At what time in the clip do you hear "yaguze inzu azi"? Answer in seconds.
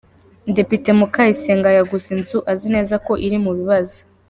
1.77-2.67